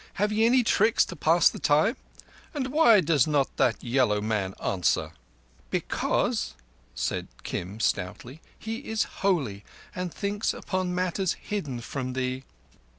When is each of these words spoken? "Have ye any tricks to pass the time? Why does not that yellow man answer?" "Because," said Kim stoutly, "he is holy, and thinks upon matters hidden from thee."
"Have 0.15 0.31
ye 0.31 0.47
any 0.47 0.63
tricks 0.63 1.05
to 1.05 1.15
pass 1.15 1.47
the 1.47 1.59
time? 1.59 1.95
Why 2.55 3.01
does 3.01 3.27
not 3.27 3.55
that 3.57 3.83
yellow 3.83 4.19
man 4.19 4.55
answer?" 4.59 5.11
"Because," 5.69 6.55
said 6.95 7.27
Kim 7.43 7.79
stoutly, 7.79 8.41
"he 8.57 8.77
is 8.77 9.03
holy, 9.21 9.63
and 9.93 10.11
thinks 10.11 10.55
upon 10.55 10.95
matters 10.95 11.33
hidden 11.33 11.81
from 11.81 12.13
thee." 12.13 12.45